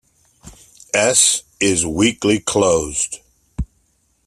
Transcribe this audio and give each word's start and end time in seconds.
"S"' 0.95 1.43
is 1.59 1.85
"weakly 1.85 2.39
closed". 2.39 3.19